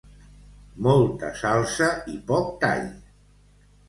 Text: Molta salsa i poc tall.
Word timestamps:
Molta 0.85 1.29
salsa 1.41 1.89
i 2.13 2.15
poc 2.31 2.49
tall. 2.65 2.89